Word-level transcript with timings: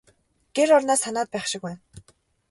Гэр 0.55 0.69
орноо 0.77 0.97
санаад 1.03 1.29
байх 1.31 1.45
шиг 1.51 1.61
байна. 1.65 1.81